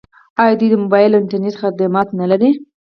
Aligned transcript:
آیا 0.41 0.53
دوی 0.59 0.69
د 0.71 0.75
موبایل 0.83 1.11
او 1.13 1.19
انټرنیټ 1.21 1.55
خدمات 1.61 2.07
نلري؟ 2.19 2.49